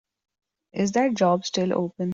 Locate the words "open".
1.77-2.09